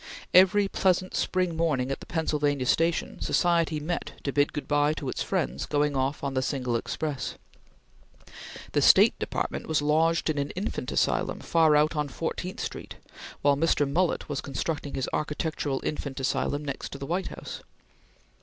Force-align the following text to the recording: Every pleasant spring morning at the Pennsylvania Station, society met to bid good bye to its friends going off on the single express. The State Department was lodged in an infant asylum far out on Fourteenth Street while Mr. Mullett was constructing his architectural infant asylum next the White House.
Every 0.33 0.67
pleasant 0.67 1.15
spring 1.15 1.55
morning 1.55 1.91
at 1.91 1.99
the 1.99 2.07
Pennsylvania 2.07 2.65
Station, 2.65 3.21
society 3.21 3.79
met 3.79 4.13
to 4.23 4.31
bid 4.31 4.51
good 4.51 4.67
bye 4.67 4.93
to 4.93 5.09
its 5.09 5.21
friends 5.21 5.67
going 5.67 5.95
off 5.95 6.23
on 6.23 6.33
the 6.33 6.41
single 6.41 6.75
express. 6.75 7.35
The 8.71 8.81
State 8.81 9.19
Department 9.19 9.67
was 9.67 9.79
lodged 9.79 10.27
in 10.31 10.39
an 10.39 10.49
infant 10.55 10.91
asylum 10.91 11.39
far 11.39 11.75
out 11.75 11.95
on 11.95 12.07
Fourteenth 12.09 12.61
Street 12.61 12.95
while 13.43 13.55
Mr. 13.55 13.87
Mullett 13.87 14.27
was 14.27 14.41
constructing 14.41 14.95
his 14.95 15.07
architectural 15.13 15.81
infant 15.83 16.19
asylum 16.19 16.65
next 16.65 16.97
the 16.97 17.05
White 17.05 17.27
House. 17.27 17.61